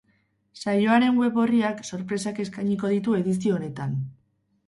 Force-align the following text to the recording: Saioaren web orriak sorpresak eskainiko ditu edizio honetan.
Saioaren 0.61 1.19
web 1.23 1.35
orriak 1.43 1.83
sorpresak 1.91 2.41
eskainiko 2.45 2.91
ditu 2.97 3.15
edizio 3.21 3.55
honetan. 3.59 3.93